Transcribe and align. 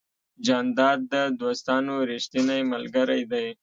جانداد 0.45 0.99
د 1.13 1.15
دوستانو 1.41 1.93
ریښتینی 2.11 2.61
ملګری 2.71 3.21
دی. 3.31 3.47